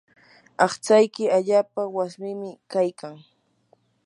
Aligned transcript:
aqtsayki 0.65 1.23
allaapa 1.37 1.81
wiswimim 1.95 2.57
kaykan. 2.71 3.15